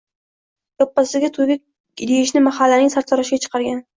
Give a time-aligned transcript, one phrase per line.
[0.83, 1.57] –Yoppasiga to‘yga
[2.11, 3.85] deyishni mahallaning sartaroshiga chiqargan